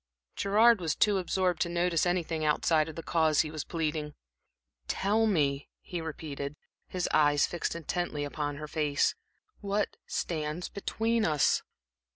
[0.35, 4.15] Gerard was too absorbed to notice anything outside of the cause he was pleading.
[4.87, 6.55] "Tell me," he repeated,
[6.87, 9.13] his eyes fixed intently upon her face,
[9.59, 11.61] "what stands between us?"